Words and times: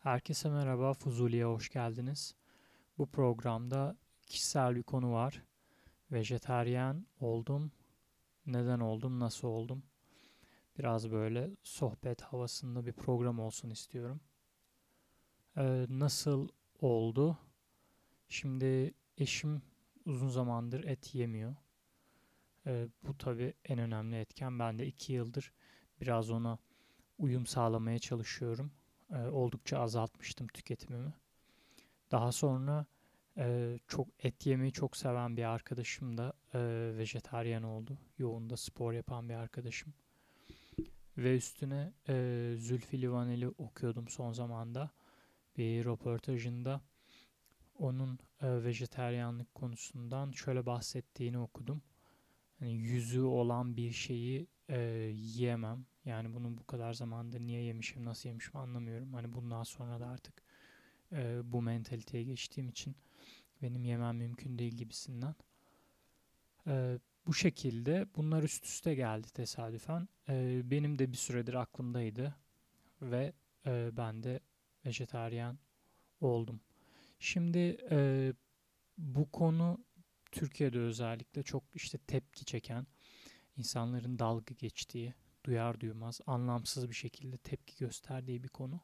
Herkese 0.00 0.50
merhaba, 0.50 0.92
Fuzuli'ye 0.94 1.44
hoş 1.44 1.68
geldiniz. 1.68 2.34
Bu 2.98 3.06
programda 3.06 3.96
kişisel 4.26 4.76
bir 4.76 4.82
konu 4.82 5.12
var. 5.12 5.42
Vejetaryen 6.12 7.06
oldum. 7.20 7.72
Neden 8.46 8.80
oldum, 8.80 9.20
nasıl 9.20 9.48
oldum? 9.48 9.82
Biraz 10.78 11.10
böyle 11.10 11.50
sohbet 11.62 12.22
havasında 12.22 12.86
bir 12.86 12.92
program 12.92 13.40
olsun 13.40 13.70
istiyorum. 13.70 14.20
Ee, 15.56 15.86
nasıl 15.88 16.48
oldu? 16.80 17.38
Şimdi 18.28 18.94
eşim 19.18 19.62
uzun 20.04 20.28
zamandır 20.28 20.84
et 20.84 21.14
yemiyor. 21.14 21.56
Ee, 22.66 22.88
bu 23.02 23.18
tabii 23.18 23.54
en 23.64 23.78
önemli 23.78 24.16
etken. 24.16 24.58
Ben 24.58 24.78
de 24.78 24.86
iki 24.86 25.12
yıldır 25.12 25.52
biraz 26.00 26.30
ona 26.30 26.58
uyum 27.18 27.46
sağlamaya 27.46 27.98
çalışıyorum 27.98 28.72
e, 29.12 29.28
oldukça 29.28 29.78
azaltmıştım 29.78 30.46
tüketimimi. 30.46 31.12
Daha 32.10 32.32
sonra 32.32 32.86
e, 33.36 33.78
çok 33.88 34.08
et 34.18 34.46
yemeyi 34.46 34.72
çok 34.72 34.96
seven 34.96 35.36
bir 35.36 35.44
arkadaşım 35.44 36.18
da 36.18 36.32
e, 36.54 36.60
vejetaryen 36.98 37.62
oldu. 37.62 37.98
Yoğunda 38.18 38.56
spor 38.56 38.92
yapan 38.92 39.28
bir 39.28 39.34
arkadaşım. 39.34 39.94
Ve 41.18 41.36
üstüne 41.36 41.92
e, 42.08 42.14
Zülfü 42.58 43.02
Livaneli 43.02 43.48
okuyordum 43.48 44.08
son 44.08 44.32
zamanda. 44.32 44.90
Bir 45.56 45.84
röportajında 45.84 46.80
onun 47.78 48.18
e, 48.42 48.64
vejeteryanlık 48.64 49.54
konusundan 49.54 50.30
şöyle 50.30 50.66
bahsettiğini 50.66 51.38
okudum. 51.38 51.82
Hani 52.58 52.72
yüzü 52.72 53.20
olan 53.20 53.76
bir 53.76 53.92
şeyi 53.92 54.46
e, 54.68 54.80
yiyemem. 55.14 55.86
Yani 56.04 56.34
bunu 56.34 56.58
bu 56.58 56.66
kadar 56.66 56.92
zamandır 56.92 57.40
niye 57.40 57.62
yemişim, 57.62 58.04
nasıl 58.04 58.28
yemişim 58.28 58.56
anlamıyorum. 58.56 59.14
Hani 59.14 59.32
bundan 59.32 59.62
sonra 59.62 60.00
da 60.00 60.06
artık 60.06 60.42
e, 61.12 61.52
bu 61.52 61.62
mentaliteye 61.62 62.24
geçtiğim 62.24 62.68
için 62.68 62.96
benim 63.62 63.84
yemem 63.84 64.16
mümkün 64.16 64.58
değil 64.58 64.74
gibisinden. 64.74 65.34
E, 66.66 66.98
bu 67.26 67.34
şekilde 67.34 68.06
bunlar 68.16 68.42
üst 68.42 68.64
üste 68.64 68.94
geldi 68.94 69.26
tesadüfen. 69.34 70.08
E, 70.28 70.62
benim 70.70 70.98
de 70.98 71.12
bir 71.12 71.16
süredir 71.16 71.54
aklımdaydı 71.54 72.34
ve 73.02 73.32
e, 73.66 73.90
ben 73.96 74.22
de 74.22 74.40
vejetaryen 74.86 75.58
oldum. 76.20 76.60
Şimdi 77.18 77.76
e, 77.90 78.32
bu 78.98 79.30
konu 79.30 79.84
Türkiye'de 80.32 80.78
özellikle 80.78 81.42
çok 81.42 81.64
işte 81.74 81.98
tepki 81.98 82.44
çeken, 82.44 82.86
insanların 83.56 84.18
dalga 84.18 84.54
geçtiği, 84.54 85.14
duyar 85.44 85.80
duymaz 85.80 86.20
anlamsız 86.26 86.88
bir 86.88 86.94
şekilde 86.94 87.36
tepki 87.36 87.78
gösterdiği 87.78 88.42
bir 88.42 88.48
konu. 88.48 88.80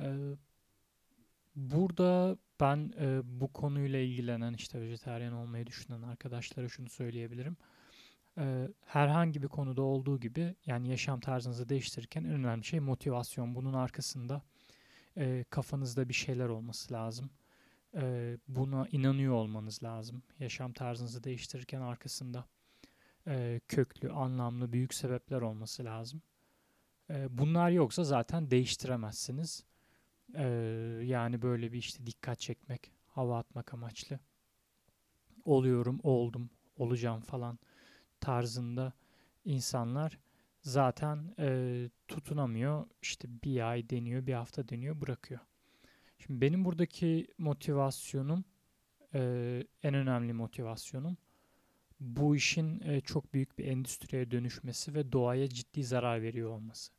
Ee, 0.00 0.36
burada 1.56 2.36
ben 2.60 2.92
e, 3.00 3.20
bu 3.24 3.52
konuyla 3.52 3.98
ilgilenen 3.98 4.54
işte 4.54 4.80
vejetaryen 4.80 5.32
olmayı 5.32 5.66
düşünen 5.66 6.02
arkadaşlara 6.02 6.68
şunu 6.68 6.88
söyleyebilirim. 6.88 7.56
Ee, 8.38 8.68
herhangi 8.84 9.42
bir 9.42 9.48
konuda 9.48 9.82
olduğu 9.82 10.20
gibi 10.20 10.54
yani 10.66 10.88
yaşam 10.88 11.20
tarzınızı 11.20 11.68
değiştirirken 11.68 12.24
en 12.24 12.30
önemli 12.30 12.64
şey 12.64 12.80
motivasyon. 12.80 13.54
Bunun 13.54 13.72
arkasında 13.72 14.42
e, 15.16 15.44
kafanızda 15.50 16.08
bir 16.08 16.14
şeyler 16.14 16.48
olması 16.48 16.94
lazım. 16.94 17.30
E, 17.94 18.36
buna 18.48 18.88
inanıyor 18.92 19.34
olmanız 19.34 19.82
lazım. 19.82 20.22
Yaşam 20.38 20.72
tarzınızı 20.72 21.24
değiştirirken 21.24 21.80
arkasında 21.80 22.44
e, 23.26 23.60
köklü, 23.68 24.10
anlamlı, 24.12 24.72
büyük 24.72 24.94
sebepler 24.94 25.40
olması 25.40 25.84
lazım. 25.84 26.22
E, 27.10 27.38
bunlar 27.38 27.70
yoksa 27.70 28.04
zaten 28.04 28.50
değiştiremezsiniz. 28.50 29.64
E, 30.34 30.44
yani 31.02 31.42
böyle 31.42 31.72
bir 31.72 31.78
işte 31.78 32.06
dikkat 32.06 32.40
çekmek, 32.40 32.92
hava 33.06 33.38
atmak 33.38 33.74
amaçlı. 33.74 34.18
Oluyorum, 35.44 36.00
oldum, 36.02 36.50
olacağım 36.76 37.20
falan 37.20 37.58
tarzında 38.20 38.92
insanlar 39.44 40.18
zaten 40.62 41.34
e, 41.38 41.88
tutunamıyor. 42.08 42.86
İşte 43.02 43.28
bir 43.44 43.70
ay 43.70 43.90
deniyor, 43.90 44.26
bir 44.26 44.32
hafta 44.32 44.68
deniyor, 44.68 45.00
bırakıyor. 45.00 45.40
Şimdi 46.18 46.40
benim 46.40 46.64
buradaki 46.64 47.26
motivasyonum, 47.38 48.44
e, 49.14 49.62
en 49.82 49.94
önemli 49.94 50.32
motivasyonum 50.32 51.16
bu 52.00 52.36
işin 52.36 52.80
e, 52.80 53.00
çok 53.00 53.34
büyük 53.34 53.58
bir 53.58 53.64
endüstriye 53.64 54.30
dönüşmesi 54.30 54.94
ve 54.94 55.12
doğaya 55.12 55.48
ciddi 55.48 55.84
zarar 55.84 56.22
veriyor 56.22 56.50
olması. 56.50 56.92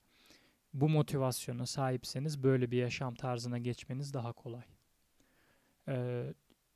Bu 0.73 0.89
motivasyona 0.89 1.65
sahipseniz 1.65 2.43
böyle 2.43 2.71
bir 2.71 2.77
yaşam 2.77 3.15
tarzına 3.15 3.57
geçmeniz 3.57 4.13
daha 4.13 4.33
kolay. 4.33 4.65
E, 5.87 6.25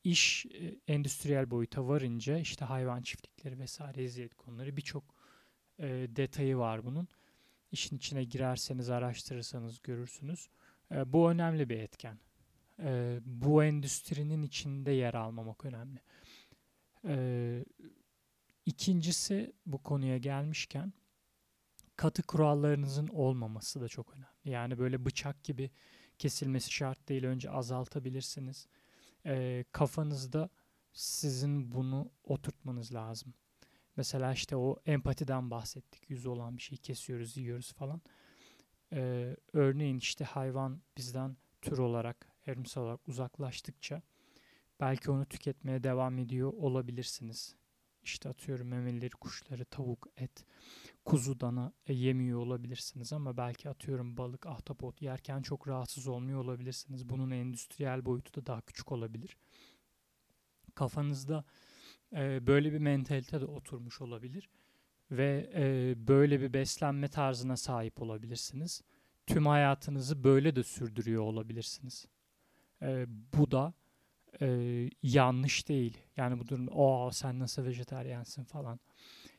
iş 0.04 0.46
e, 0.46 0.80
endüstriyel 0.88 1.52
boyuta 1.52 1.88
varınca 1.88 2.38
işte 2.38 2.66
hayvan 2.66 3.02
çiftlikleri 3.02 3.60
vesaire 3.60 4.04
eziyet 4.04 4.36
konuları 4.36 4.78
birçok 4.78 5.04
e, 5.80 5.88
detayı 6.10 6.58
var 6.58 6.86
bunun. 6.86 7.08
İşin 7.72 7.98
içine 7.98 8.24
girerseniz, 8.24 8.90
araştırırsanız 8.90 9.82
görürsünüz. 9.82 10.50
E, 10.92 11.14
bu 11.14 11.32
önemli 11.32 11.70
bir 11.70 11.80
etken. 11.80 12.20
E, 12.80 13.20
bu 13.26 13.64
endüstrinin 13.64 14.42
içinde 14.42 14.92
yer 14.92 15.14
almamak 15.14 15.66
önemli. 15.66 16.00
E, 17.06 17.66
İkincisi 18.66 19.54
bu 19.66 19.84
konuya 19.84 20.18
gelmişken 20.18 20.94
katı 21.96 22.24
kurallarınızın 22.24 23.08
olmaması 23.08 23.82
da 23.82 23.88
çok 23.88 24.14
önemli. 24.14 24.52
Yani 24.56 24.80
böyle 24.80 25.06
bıçak 25.06 25.44
gibi 25.44 25.72
kesilmesi 26.20 26.72
şart 26.72 27.10
değil. 27.10 27.24
Önce 27.24 27.50
azaltabilirsiniz. 27.50 28.68
E, 29.26 29.66
kafanızda 29.72 30.50
sizin 30.94 31.72
bunu 31.72 32.12
oturtmanız 32.24 32.94
lazım. 32.94 33.34
Mesela 33.96 34.34
işte 34.34 34.56
o 34.56 34.78
empatiden 34.86 35.52
bahsettik. 35.52 36.10
Yüzü 36.10 36.30
olan 36.30 36.58
bir 36.58 36.62
şeyi 36.62 36.78
kesiyoruz, 36.78 37.38
yiyoruz 37.38 37.74
falan. 37.74 38.02
Ee, 38.94 39.36
örneğin 39.54 39.98
işte 39.98 40.26
hayvan 40.26 40.82
bizden 40.98 41.38
tür 41.62 41.78
olarak, 41.78 42.28
evrimsel 42.46 42.84
olarak 42.84 43.08
uzaklaştıkça 43.08 44.02
belki 44.80 45.12
onu 45.12 45.26
tüketmeye 45.26 45.84
devam 45.84 46.18
ediyor 46.18 46.54
olabilirsiniz 46.54 47.56
işte 48.04 48.30
atıyorum 48.30 48.68
memelileri, 48.68 49.12
kuşları, 49.12 49.66
tavuk, 49.66 50.08
et, 50.18 50.46
kuzu, 51.06 51.40
dana 51.40 51.74
e, 51.88 51.94
yemiyor 51.94 52.40
olabilirsiniz 52.40 53.14
ama 53.14 53.38
belki 53.38 53.70
atıyorum 53.70 54.18
balık, 54.18 54.46
ahtapot 54.46 55.02
yerken 55.02 55.42
çok 55.42 55.68
rahatsız 55.68 56.08
olmuyor 56.08 56.40
olabilirsiniz. 56.40 57.10
Bunun 57.10 57.32
endüstriyel 57.32 58.06
boyutu 58.06 58.42
da 58.42 58.46
daha 58.46 58.62
küçük 58.62 58.92
olabilir. 58.92 59.38
Kafanızda 60.76 61.44
e, 62.14 62.48
böyle 62.48 62.74
bir 62.74 62.78
mentalite 62.78 63.42
de 63.42 63.46
oturmuş 63.46 64.02
olabilir 64.02 64.50
ve 65.12 65.52
e, 65.56 65.94
böyle 66.08 66.42
bir 66.42 66.54
beslenme 66.54 67.08
tarzına 67.08 67.58
sahip 67.58 68.02
olabilirsiniz. 68.02 68.82
Tüm 69.28 69.46
hayatınızı 69.46 70.24
böyle 70.24 70.56
de 70.56 70.64
sürdürüyor 70.64 71.24
olabilirsiniz. 71.24 72.06
E, 72.82 73.06
bu 73.38 73.52
da 73.52 73.74
e, 74.42 74.48
yanlış 75.04 75.68
değil. 75.68 75.98
Yani 76.18 76.40
bu 76.40 76.48
durum 76.48 76.68
o 76.68 77.10
sen 77.14 77.40
nasıl 77.40 77.66
vejetaryensin 77.66 78.44
falan. 78.44 78.80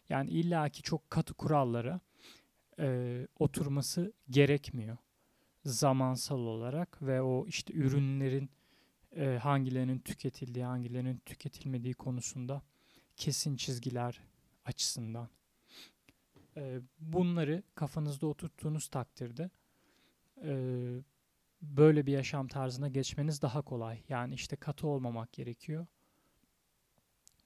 Yani 0.08 0.30
illaki 0.30 0.82
çok 0.82 1.10
katı 1.10 1.34
kurallara 1.34 2.00
e, 2.78 3.26
oturması 3.38 4.12
gerekmiyor. 4.30 4.96
Zamansal 5.64 6.38
olarak 6.38 7.02
ve 7.02 7.22
o 7.22 7.46
işte 7.46 7.74
ürünlerin 7.74 8.50
e, 9.16 9.38
hangilerinin 9.42 9.98
tüketildiği, 9.98 10.64
hangilerinin 10.64 11.16
tüketilmediği 11.26 11.94
konusunda 11.94 12.62
kesin 13.16 13.56
çizgiler 13.56 14.20
açısından. 14.64 15.28
E, 16.56 16.80
bunları 16.98 17.62
kafanızda 17.74 18.26
oturttuğunuz 18.26 18.88
takdirde 18.88 19.50
e, 20.44 20.52
böyle 21.62 22.06
bir 22.06 22.12
yaşam 22.12 22.48
tarzına 22.48 22.88
geçmeniz 22.88 23.42
daha 23.42 23.62
kolay. 23.62 24.02
Yani 24.08 24.34
işte 24.34 24.56
katı 24.56 24.86
olmamak 24.86 25.32
gerekiyor. 25.32 25.86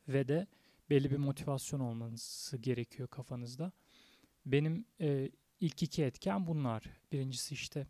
Ve 0.09 0.29
de 0.29 0.47
belli 0.91 1.11
bir 1.11 1.17
motivasyon 1.17 1.81
olması 1.81 2.59
gerekiyor 2.59 3.09
kafanızda. 3.09 3.73
Benim 4.47 4.85
e, 5.01 5.31
ilk 5.61 5.83
iki 5.83 6.05
etken 6.05 6.47
bunlar. 6.47 6.85
Birincisi 7.13 7.55
işte 7.55 7.87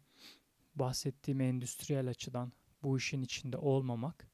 bahsettiğim 0.75 1.41
endüstriyel 1.41 2.09
açıdan 2.09 2.53
bu 2.83 2.97
işin 2.99 3.23
içinde 3.23 3.57
olmamak 3.57 4.31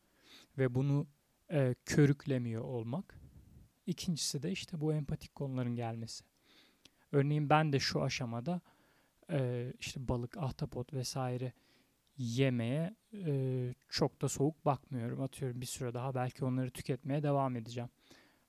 ve 0.59 0.75
bunu 0.75 1.07
e, 1.51 1.75
körüklemiyor 1.85 2.63
olmak. 2.63 3.21
İkincisi 3.87 4.43
de 4.43 4.53
işte 4.53 4.81
bu 4.81 4.93
empatik 4.93 5.35
konuların 5.35 5.77
gelmesi. 5.77 6.25
Örneğin 7.13 7.51
ben 7.51 7.73
de 7.73 7.81
şu 7.81 8.03
aşamada 8.03 8.61
e, 9.31 9.73
işte 9.81 10.09
balık, 10.09 10.37
ahtapot 10.37 10.93
vesaire 10.93 11.53
yemeye 12.23 12.95
e, 13.15 13.75
çok 13.89 14.23
da 14.23 14.29
soğuk 14.29 14.65
bakmıyorum. 14.67 15.23
Atıyorum 15.23 15.61
bir 15.61 15.67
süre 15.67 15.95
daha 15.95 16.15
belki 16.15 16.45
onları 16.45 16.71
tüketmeye 16.71 17.23
devam 17.23 17.57
edeceğim. 17.57 17.91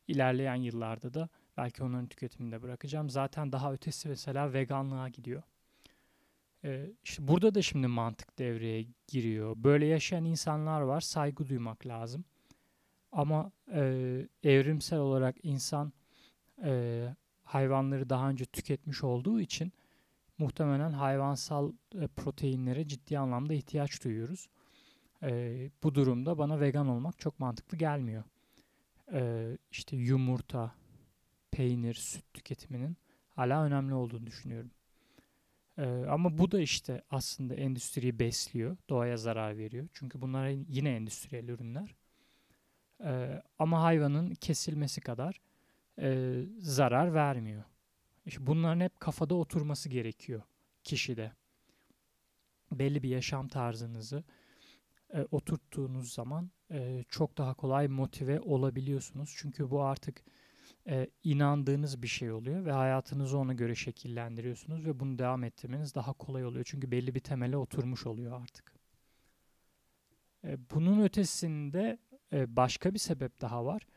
İlerleyen 0.08 0.56
yıllarda 0.56 1.14
da 1.14 1.30
belki 1.58 1.84
onların 1.84 2.08
tüketimini 2.08 2.52
de 2.52 2.62
bırakacağım. 2.62 3.10
Zaten 3.10 3.52
daha 3.52 3.74
ötesi 3.74 4.10
mesela 4.10 4.54
veganlığa 4.54 5.10
gidiyor. 5.10 5.44
E, 6.64 6.90
işte 7.04 7.28
burada 7.28 7.56
da 7.56 7.62
şimdi 7.62 7.88
mantık 7.88 8.40
devreye 8.40 8.86
giriyor. 9.08 9.56
Böyle 9.58 9.86
yaşayan 9.86 10.26
insanlar 10.26 10.82
var, 10.82 11.02
saygı 11.02 11.48
duymak 11.50 11.88
lazım. 11.88 12.26
Ama 13.12 13.52
e, 13.74 13.82
evrimsel 14.44 15.00
olarak 15.00 15.36
insan 15.44 15.94
e, 16.64 17.04
hayvanları 17.44 18.10
daha 18.10 18.30
önce 18.30 18.46
tüketmiş 18.46 19.04
olduğu 19.04 19.40
için 19.42 19.74
muhtemelen 20.38 20.92
hayvansal 20.92 21.72
e, 21.96 22.08
proteinlere 22.08 22.88
ciddi 22.88 23.20
anlamda 23.20 23.54
ihtiyaç 23.54 24.04
duyuyoruz. 24.04 24.50
E, 25.24 25.70
bu 25.84 25.96
durumda 25.96 26.38
bana 26.38 26.60
vegan 26.60 26.88
olmak 26.88 27.20
çok 27.20 27.40
mantıklı 27.40 27.78
gelmiyor. 27.78 28.24
E, 29.14 29.52
işte 29.72 29.98
yumurta, 29.98 30.76
peynir, 31.52 31.94
süt 31.94 32.34
tüketiminin 32.34 32.98
hala 33.30 33.64
önemli 33.64 33.94
olduğunu 33.94 34.28
düşünüyorum. 34.28 34.72
E, 35.78 35.86
ama 35.86 36.38
bu 36.38 36.52
da 36.52 36.60
işte 36.60 37.02
aslında 37.12 37.56
endüstriyi 37.56 38.20
besliyor, 38.20 38.78
doğaya 38.90 39.18
zarar 39.18 39.58
veriyor. 39.58 39.88
Çünkü 39.94 40.22
bunlar 40.22 40.48
yine 40.70 40.96
endüstriyel 40.96 41.48
ürünler. 41.48 41.96
E, 43.04 43.42
ama 43.60 43.82
hayvanın 43.84 44.34
kesilmesi 44.36 45.02
kadar 45.02 45.42
e, 46.02 46.40
zarar 46.60 47.14
vermiyor. 47.14 47.64
İşte 48.26 48.48
bunların 48.48 48.80
hep 48.80 49.00
kafada 49.00 49.36
oturması 49.36 49.90
gerekiyor 49.90 50.42
kişide. 50.84 51.32
Belli 52.72 53.04
bir 53.04 53.10
yaşam 53.10 53.48
tarzınızı 53.48 54.24
e, 55.14 55.28
oturttuğunuz 55.32 56.14
zaman 56.14 56.52
e, 56.72 57.04
çok 57.10 57.38
daha 57.38 57.54
kolay 57.54 57.88
motive 57.88 58.40
olabiliyorsunuz. 58.40 59.34
Çünkü 59.38 59.72
bu 59.72 59.84
artık 59.84 60.24
e, 60.88 61.08
inandığınız 61.24 62.02
bir 62.02 62.08
şey 62.08 62.32
oluyor 62.32 62.66
ve 62.66 62.72
hayatınızı 62.72 63.38
ona 63.38 63.54
göre 63.54 63.76
şekillendiriyorsunuz 63.76 64.86
ve 64.86 65.00
bunu 65.00 65.20
devam 65.20 65.44
ettirmeniz 65.44 65.96
daha 65.96 66.14
kolay 66.14 66.46
oluyor. 66.46 66.66
Çünkü 66.68 66.92
belli 66.92 67.16
bir 67.16 67.20
temele 67.20 67.58
oturmuş 67.58 68.06
oluyor 68.06 68.42
artık. 68.42 68.74
E, 70.44 70.70
bunun 70.70 71.04
ötesinde 71.04 71.98
e, 72.34 72.56
başka 72.56 72.94
bir 72.94 73.00
sebep 73.00 73.42
daha 73.42 73.66
var. 73.66 73.88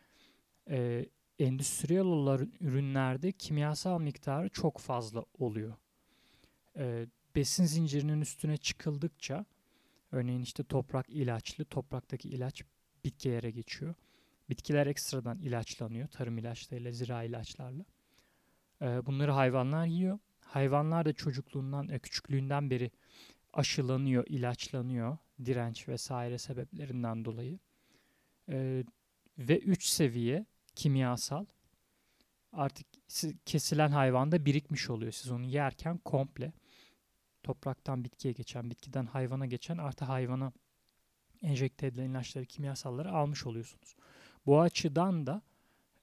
E, 0.70 1.06
endüstriyel 1.38 2.04
olan 2.04 2.52
ürünlerde 2.60 3.32
kimyasal 3.32 4.00
miktarı 4.00 4.48
çok 4.48 4.78
fazla 4.78 5.24
oluyor. 5.38 5.74
E, 6.76 7.06
besin 7.34 7.64
zincirinin 7.64 8.20
üstüne 8.20 8.56
çıkıldıkça 8.56 9.44
örneğin 10.12 10.42
işte 10.42 10.64
toprak 10.64 11.08
ilaçlı, 11.08 11.64
topraktaki 11.64 12.28
ilaç 12.28 12.64
bitkilere 13.04 13.50
geçiyor. 13.50 13.94
Bitkiler 14.48 14.86
ekstradan 14.86 15.38
ilaçlanıyor 15.38 16.08
tarım 16.08 16.38
ilaçlarıyla, 16.38 16.92
zira 16.92 17.22
ilaçlarla. 17.22 17.84
E, 18.82 19.06
bunları 19.06 19.30
hayvanlar 19.30 19.86
yiyor. 19.86 20.18
Hayvanlar 20.40 21.04
da 21.04 21.12
çocukluğundan, 21.12 21.88
e, 21.88 21.98
küçüklüğünden 21.98 22.70
beri 22.70 22.90
aşılanıyor, 23.52 24.24
ilaçlanıyor 24.26 25.18
direnç 25.44 25.88
vesaire 25.88 26.38
sebeplerinden 26.38 27.24
dolayı. 27.24 27.58
E, 28.48 28.84
ve 29.38 29.58
üç 29.58 29.84
seviye 29.86 30.46
kimyasal 30.76 31.46
artık 32.52 32.86
kesilen 33.46 33.90
hayvanda 33.90 34.44
birikmiş 34.44 34.90
oluyor. 34.90 35.12
Siz 35.12 35.30
onu 35.30 35.44
yerken 35.44 35.98
komple 35.98 36.52
topraktan 37.42 38.04
bitkiye 38.04 38.34
geçen, 38.34 38.70
bitkiden 38.70 39.06
hayvana 39.06 39.46
geçen 39.46 39.78
artı 39.78 40.04
hayvana 40.04 40.52
enjekte 41.42 41.86
edilen 41.86 42.10
ilaçları, 42.10 42.46
kimyasalları 42.46 43.12
almış 43.12 43.46
oluyorsunuz. 43.46 43.96
Bu 44.46 44.60
açıdan 44.60 45.26
da 45.26 45.42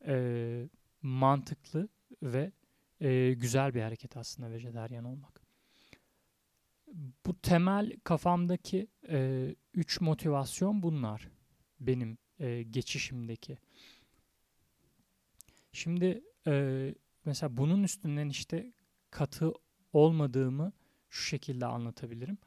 e, 0.07 0.67
mantıklı 1.01 1.89
ve 2.23 2.51
e, 2.99 3.33
güzel 3.33 3.73
bir 3.73 3.81
hareket 3.81 4.17
aslında 4.17 4.51
vejeteryan 4.51 5.05
olmak. 5.05 5.41
Bu 7.25 7.41
temel 7.41 7.91
kafamdaki 8.03 8.87
e, 9.09 9.47
üç 9.73 10.01
motivasyon 10.01 10.83
bunlar. 10.83 11.29
Benim 11.79 12.17
e, 12.39 12.63
geçişimdeki. 12.63 13.57
Şimdi 15.83 16.24
e, 16.47 16.95
mesela 17.25 17.57
bunun 17.57 17.83
üstünden 17.83 18.30
işte 18.30 18.74
katı 19.12 19.53
olmadığımı 19.94 20.74
şu 21.09 21.24
şekilde 21.24 21.65
anlatabilirim. 21.65 22.38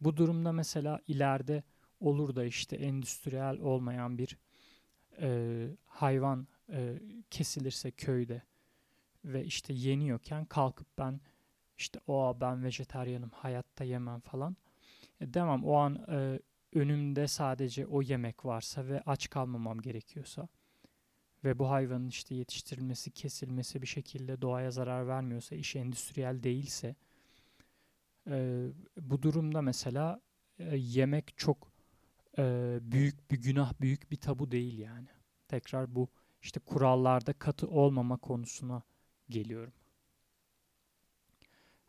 Bu 0.00 0.16
durumda 0.16 0.52
mesela 0.52 1.00
ileride 1.08 1.62
olur 2.00 2.36
da 2.36 2.44
işte 2.44 2.76
endüstriyel 2.76 3.60
olmayan 3.60 4.18
bir 4.18 4.38
e, 5.20 5.68
hayvan 5.86 6.46
e, 6.72 6.98
kesilirse 7.30 7.90
köyde 7.90 8.42
ve 9.24 9.44
işte 9.44 9.72
yeniyorken 9.72 10.44
kalkıp 10.44 10.88
ben 10.98 11.20
işte 11.78 12.00
o 12.06 12.36
ben 12.40 12.64
vejetaryenim 12.64 13.30
hayatta 13.30 13.84
yemem 13.84 14.20
falan 14.20 14.56
e, 15.20 15.34
demem 15.34 15.64
o 15.64 15.74
an 15.74 15.94
e, 16.08 16.40
önümde 16.72 17.28
sadece 17.28 17.86
o 17.86 18.02
yemek 18.02 18.44
varsa 18.44 18.86
ve 18.86 19.02
aç 19.06 19.30
kalmamam 19.30 19.80
gerekiyorsa 19.80 20.48
ve 21.44 21.58
bu 21.58 21.70
hayvanın 21.70 22.08
işte 22.08 22.34
yetiştirilmesi, 22.34 23.10
kesilmesi 23.10 23.82
bir 23.82 23.86
şekilde 23.86 24.42
doğaya 24.42 24.70
zarar 24.70 25.08
vermiyorsa, 25.08 25.54
iş 25.56 25.76
endüstriyel 25.76 26.42
değilse 26.42 26.96
e, 28.30 28.66
bu 29.00 29.22
durumda 29.22 29.62
mesela 29.62 30.20
e, 30.58 30.76
yemek 30.76 31.38
çok 31.38 31.72
e, 32.38 32.78
büyük 32.82 33.30
bir 33.30 33.42
günah, 33.42 33.72
büyük 33.80 34.10
bir 34.10 34.16
tabu 34.16 34.50
değil 34.50 34.78
yani. 34.78 35.08
Tekrar 35.48 35.94
bu 35.94 36.08
işte 36.42 36.60
kurallarda 36.60 37.32
katı 37.32 37.68
olmama 37.68 38.16
konusuna 38.16 38.82
geliyorum. 39.30 39.72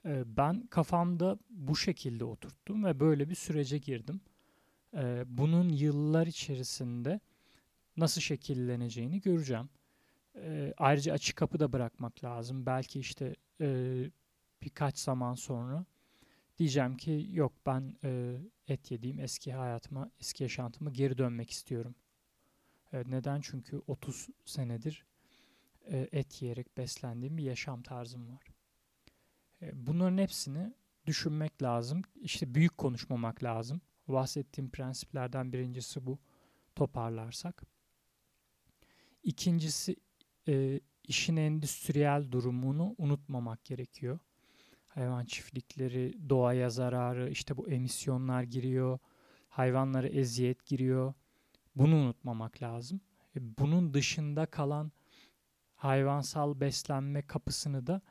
E, 0.05 0.37
ben 0.37 0.67
kafamda 0.67 1.37
bu 1.49 1.75
şekilde 1.75 2.25
oturttum 2.25 2.85
ve 2.85 2.99
böyle 2.99 3.29
bir 3.29 3.35
sürece 3.35 3.77
girdim. 3.77 4.21
E, 4.93 5.23
bunun 5.27 5.69
yıllar 5.69 6.27
içerisinde 6.27 7.19
nasıl 7.97 8.21
şekilleneceğini 8.21 9.21
göreceğim. 9.21 9.69
E, 10.35 10.73
ayrıca 10.77 11.13
açık 11.13 11.37
kapı 11.37 11.59
da 11.59 11.73
bırakmak 11.73 12.23
lazım. 12.23 12.65
Belki 12.65 12.99
işte 12.99 13.35
e, 13.61 13.97
birkaç 14.61 14.99
zaman 14.99 15.35
sonra 15.35 15.85
diyeceğim 16.57 16.97
ki 16.97 17.27
yok 17.31 17.53
ben 17.65 17.95
e, 18.03 18.37
et 18.67 18.91
yediğim 18.91 19.19
eski 19.19 19.53
hayatıma, 19.53 20.11
eski 20.19 20.43
yaşantıma 20.43 20.89
geri 20.89 21.17
dönmek 21.17 21.49
istiyorum. 21.49 21.95
E, 22.93 23.03
neden? 23.07 23.41
Çünkü 23.41 23.81
30 23.87 24.27
senedir 24.45 25.05
e, 25.91 26.09
et 26.11 26.41
yiyerek 26.41 26.77
beslendiğim 26.77 27.37
bir 27.37 27.43
yaşam 27.43 27.81
tarzım 27.81 28.29
var. 28.29 28.43
E, 29.61 29.87
bunların 29.87 30.17
hepsini 30.17 30.73
düşünmek 31.05 31.63
lazım. 31.63 32.01
İşte 32.15 32.55
büyük 32.55 32.77
konuşmamak 32.77 33.43
lazım. 33.43 33.81
Bahsettiğim 34.07 34.69
prensiplerden 34.69 35.53
birincisi 35.53 36.05
bu 36.05 36.19
toparlarsak. 36.75 37.74
İkincisi 39.25 39.95
e, 40.47 40.79
işin 41.03 41.35
endüstriyel 41.35 42.31
durumunu 42.31 42.95
unutmamak 42.97 43.65
gerekiyor. 43.65 44.19
Hayvan 44.87 45.25
çiftlikleri, 45.25 46.29
doğaya 46.29 46.69
zararı, 46.69 47.29
işte 47.29 47.57
bu 47.57 47.69
emisyonlar 47.69 48.43
giriyor, 48.43 48.99
hayvanlara 49.49 50.07
eziyet 50.07 50.65
giriyor. 50.65 51.13
Bunu 51.75 51.95
unutmamak 51.95 52.61
lazım. 52.61 53.01
E, 53.35 53.39
bunun 53.59 53.93
dışında 53.93 54.45
kalan 54.45 54.91
hayvansal 55.75 56.59
beslenme 56.59 57.21
kapısını 57.21 57.87
da 57.87 58.01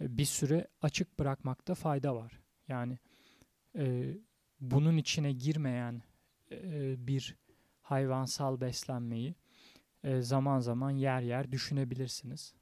e, 0.00 0.18
bir 0.18 0.24
süre 0.24 0.68
açık 0.82 1.18
bırakmakta 1.18 1.74
fayda 1.74 2.16
var. 2.16 2.40
Yani 2.68 2.98
e, 3.76 4.14
bunun 4.60 4.96
içine 4.96 5.32
girmeyen 5.32 6.02
e, 6.50 6.94
bir 7.06 7.36
hayvansal 7.80 8.60
beslenmeyi 8.60 9.34
e, 10.04 10.20
zaman 10.20 10.60
zaman 10.60 10.90
yer 10.90 11.22
yer 11.22 11.52
düşünebilirsiniz. 11.52 12.54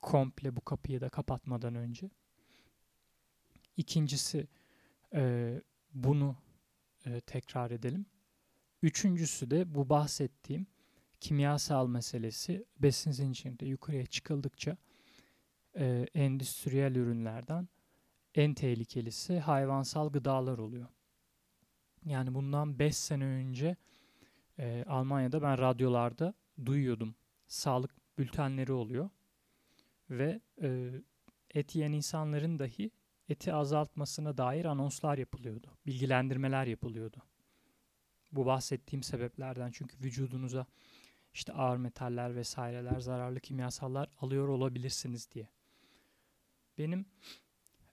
Komple 0.00 0.56
bu 0.56 0.60
kapıyı 0.60 1.00
da 1.00 1.08
kapatmadan 1.08 1.74
önce. 1.74 2.10
İkincisi 3.76 4.46
e, 5.14 5.54
bunu 5.94 6.36
e, 7.06 7.20
tekrar 7.20 7.70
edelim. 7.70 8.06
Üçüncüsü 8.82 9.50
de 9.50 9.74
bu 9.74 9.88
bahsettiğim 9.88 10.66
kimyasal 11.20 11.88
meselesi 11.88 12.64
besin 12.78 13.10
zincirinde 13.10 13.66
yukarıya 13.66 14.06
çıkıldıkça 14.06 14.76
endüstriyel 16.14 16.94
ürünlerden 16.94 17.68
en 18.34 18.54
tehlikelisi 18.54 19.38
hayvansal 19.38 20.12
gıdalar 20.12 20.58
oluyor. 20.58 20.88
Yani 22.04 22.34
bundan 22.34 22.78
5 22.78 22.96
sene 22.96 23.24
önce 23.24 23.76
e, 24.58 24.84
Almanya'da 24.88 25.42
ben 25.42 25.58
radyolarda 25.58 26.34
duyuyordum. 26.64 27.14
Sağlık 27.46 28.18
bültenleri 28.18 28.72
oluyor. 28.72 29.10
Ve 30.10 30.40
e, 30.62 30.90
et 31.50 31.74
yiyen 31.74 31.92
insanların 31.92 32.58
dahi 32.58 32.90
eti 33.28 33.52
azaltmasına 33.52 34.38
dair 34.38 34.64
anonslar 34.64 35.18
yapılıyordu. 35.18 35.78
Bilgilendirmeler 35.86 36.66
yapılıyordu. 36.66 37.22
Bu 38.32 38.46
bahsettiğim 38.46 39.02
sebeplerden 39.02 39.70
çünkü 39.70 39.96
vücudunuza 40.04 40.66
işte 41.34 41.52
ağır 41.52 41.76
metaller 41.76 42.36
vesaireler, 42.36 43.00
zararlı 43.00 43.40
kimyasallar 43.40 44.08
alıyor 44.20 44.48
olabilirsiniz 44.48 45.30
diye. 45.30 45.48
Benim 46.78 47.06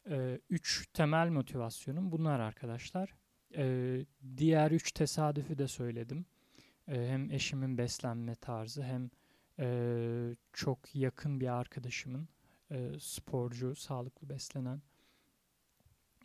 Ee, 0.10 0.40
üç 0.50 0.88
temel 0.94 1.30
motivasyonum 1.30 2.12
bunlar 2.12 2.40
arkadaşlar. 2.40 3.16
Ee, 3.56 4.06
diğer 4.38 4.72
üç 4.72 4.92
tesadüfü 4.92 5.58
de 5.58 5.68
söyledim. 5.68 6.26
Ee, 6.92 7.08
hem 7.08 7.32
eşimin 7.32 7.78
beslenme 7.78 8.36
tarzı 8.36 8.84
hem 8.84 9.10
e, 9.60 10.36
çok 10.54 10.96
yakın 10.96 11.40
bir 11.40 11.48
arkadaşımın 11.48 12.28
e, 12.72 12.92
sporcu, 13.00 13.76
sağlıklı 13.76 14.30
beslenen, 14.30 14.82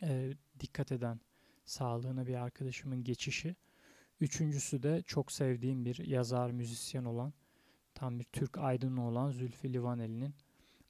e, 0.03 0.33
dikkat 0.59 0.91
eden 0.91 1.19
sağlığına 1.65 2.27
bir 2.27 2.35
arkadaşımın 2.35 3.03
geçişi. 3.03 3.55
Üçüncüsü 4.19 4.83
de 4.83 5.01
çok 5.05 5.31
sevdiğim 5.31 5.85
bir 5.85 6.07
yazar, 6.07 6.51
müzisyen 6.51 7.05
olan, 7.05 7.33
tam 7.93 8.19
bir 8.19 8.23
Türk 8.23 8.57
aydını 8.57 9.07
olan 9.07 9.31
Zülfü 9.31 9.73
Livaneli'nin 9.73 10.35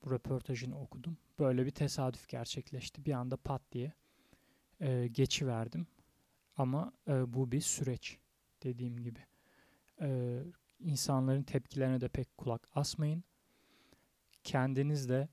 bu 0.06 0.12
röportajını 0.12 0.82
okudum. 0.82 1.18
Böyle 1.40 1.66
bir 1.66 1.72
tesadüf 1.72 2.28
gerçekleşti. 2.28 3.06
Bir 3.06 3.14
anda 3.14 3.38
pat 3.38 3.62
diye 3.72 3.94
e, 4.82 5.08
geçiverdim. 5.08 5.88
Ama 6.58 6.94
e, 7.08 7.34
bu 7.34 7.52
bir 7.52 7.62
süreç 7.62 8.18
dediğim 8.64 8.98
gibi. 9.04 9.20
E, 10.02 10.40
insanların 10.80 11.44
tepkilerine 11.44 12.02
de 12.02 12.08
pek 12.08 12.38
kulak 12.38 12.68
asmayın. 12.74 13.24
Kendiniz 14.44 15.10
de 15.10 15.30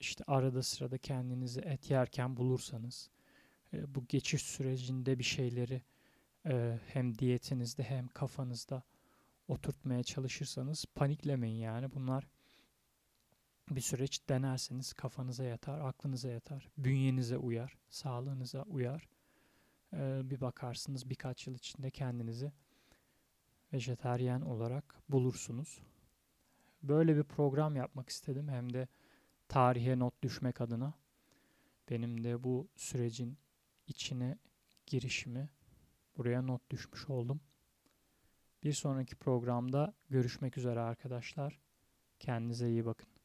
işte 0.00 0.24
arada 0.26 0.62
sırada 0.62 0.98
kendinizi 0.98 1.60
et 1.60 1.90
yerken 1.90 2.36
bulursanız 2.36 3.10
e, 3.72 3.94
bu 3.94 4.06
geçiş 4.08 4.42
sürecinde 4.42 5.18
bir 5.18 5.24
şeyleri 5.24 5.82
e, 6.46 6.78
hem 6.86 7.18
diyetinizde 7.18 7.82
hem 7.82 8.08
kafanızda 8.08 8.82
oturtmaya 9.48 10.02
çalışırsanız 10.02 10.84
paniklemeyin 10.94 11.60
yani 11.60 11.92
bunlar 11.92 12.28
bir 13.70 13.80
süreç 13.80 14.28
denerseniz 14.28 14.92
kafanıza 14.92 15.44
yatar, 15.44 15.80
aklınıza 15.80 16.28
yatar, 16.28 16.68
bünyenize 16.78 17.38
uyar, 17.38 17.78
sağlığınıza 17.90 18.62
uyar. 18.62 19.08
Ee, 19.92 20.20
bir 20.24 20.40
bakarsınız 20.40 21.10
birkaç 21.10 21.46
yıl 21.46 21.54
içinde 21.54 21.90
kendinizi 21.90 22.52
vejeteryen 23.72 24.40
olarak 24.40 25.02
bulursunuz. 25.08 25.82
Böyle 26.82 27.16
bir 27.16 27.22
program 27.22 27.76
yapmak 27.76 28.08
istedim 28.08 28.48
hem 28.48 28.72
de 28.72 28.88
tarihe 29.48 29.98
not 29.98 30.22
düşmek 30.22 30.60
adına. 30.60 30.94
Benim 31.90 32.24
de 32.24 32.44
bu 32.44 32.68
sürecin 32.76 33.38
içine 33.86 34.38
girişimi 34.86 35.50
buraya 36.16 36.42
not 36.42 36.70
düşmüş 36.70 37.10
oldum. 37.10 37.40
Bir 38.62 38.72
sonraki 38.72 39.16
programda 39.16 39.94
görüşmek 40.10 40.58
üzere 40.58 40.80
arkadaşlar. 40.80 41.60
Kendinize 42.18 42.68
iyi 42.68 42.86
bakın. 42.86 43.17